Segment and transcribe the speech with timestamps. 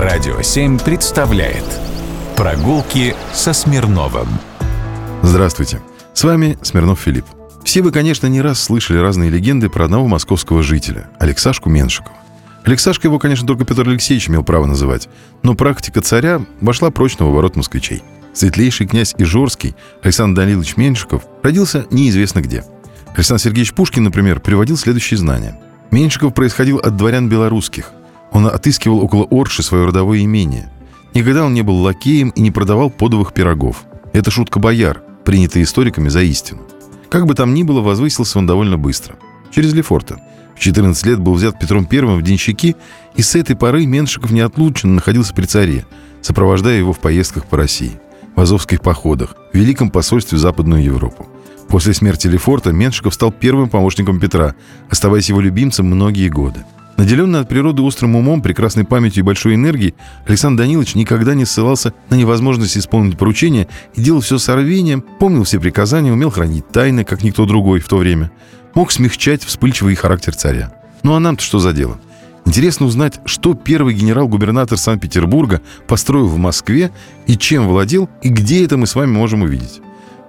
[0.00, 1.62] Радио 7 представляет
[2.34, 4.28] Прогулки со Смирновым
[5.20, 5.82] Здравствуйте,
[6.14, 7.26] с вами Смирнов Филипп.
[7.64, 12.16] Все вы, конечно, не раз слышали разные легенды про одного московского жителя, Алексашку Меншикова.
[12.64, 15.10] Алексашка его, конечно, только Петр Алексеевич имел право называть,
[15.42, 18.02] но практика царя вошла прочно в оборот москвичей.
[18.32, 22.64] Светлейший князь Ижорский Александр Данилович Меншиков родился неизвестно где.
[23.14, 25.60] Александр Сергеевич Пушкин, например, приводил следующие знания.
[25.90, 27.90] Меншиков происходил от дворян белорусских–
[28.32, 30.70] он отыскивал около Орши свое родовое имение.
[31.14, 33.84] Никогда он не был лакеем и не продавал подовых пирогов.
[34.12, 36.62] Это шутка бояр, принятая историками за истину.
[37.08, 39.16] Как бы там ни было, возвысился он довольно быстро.
[39.50, 40.20] Через Лефорта.
[40.54, 42.76] В 14 лет был взят Петром I в денщики,
[43.16, 45.86] и с этой поры Меншиков неотлучно находился при царе,
[46.20, 47.98] сопровождая его в поездках по России,
[48.36, 51.26] в азовских походах, в Великом посольстве в Западную Европу.
[51.68, 54.54] После смерти Лефорта Меншиков стал первым помощником Петра,
[54.90, 56.64] оставаясь его любимцем многие годы.
[57.00, 59.94] Наделенный от природы острым умом, прекрасной памятью и большой энергией,
[60.26, 65.44] Александр Данилович никогда не ссылался на невозможность исполнить поручение и делал все с рвением, помнил
[65.44, 68.30] все приказания, умел хранить тайны, как никто другой в то время.
[68.74, 70.74] Мог смягчать вспыльчивый характер царя.
[71.02, 71.98] Ну а нам-то что за дело?
[72.44, 76.90] Интересно узнать, что первый генерал-губернатор Санкт-Петербурга построил в Москве
[77.26, 79.80] и чем владел, и где это мы с вами можем увидеть.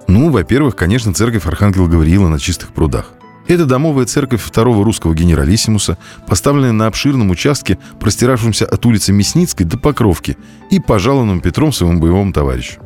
[0.07, 3.11] Ну, во-первых, конечно, церковь Архангела Гавриила на чистых прудах.
[3.47, 5.97] Это домовая церковь второго русского генералиссимуса,
[6.27, 10.37] поставленная на обширном участке, простиравшемся от улицы Мясницкой до Покровки
[10.69, 12.79] и пожалованным Петром своему боевому товарищу.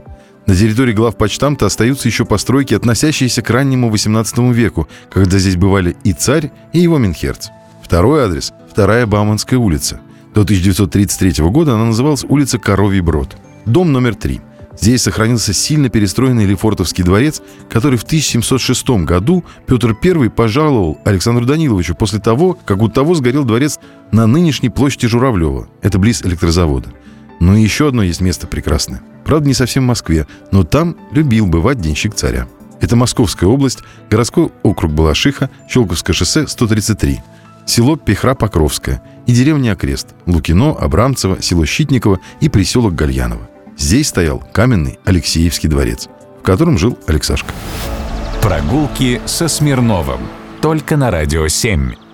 [0.47, 6.13] На территории главпочтамта остаются еще постройки, относящиеся к раннему XVIII веку, когда здесь бывали и
[6.13, 7.49] царь, и его Минхерц.
[7.83, 9.99] Второй адрес– вторая Бауманская улица.
[10.35, 13.35] До 1933 года она называлась улица Коровий Брод.
[13.65, 14.41] Дом номер три–
[14.77, 21.95] Здесь сохранился сильно перестроенный Лефортовский дворец, который в 1706 году Петр I пожаловал Александру Даниловичу
[21.95, 23.79] после того, как у того сгорел дворец
[24.11, 25.67] на нынешней площади Журавлева.
[25.81, 26.89] Это близ электрозавода.
[27.39, 29.01] Но еще одно есть место прекрасное.
[29.25, 32.47] Правда, не совсем в Москве, но там любил бывать денщик царя.
[32.81, 37.21] Это Московская область, городской округ Балашиха, Щелковское шоссе 133,
[37.65, 43.49] село Пехра-Покровское и деревня Окрест, Лукино, Абрамцево, село Щитниково и приселок Гальяново.
[43.77, 46.07] Здесь стоял каменный Алексеевский дворец,
[46.39, 47.53] в котором жил Алексашка.
[48.41, 50.21] Прогулки со Смирновым.
[50.61, 52.04] Только на «Радио 7».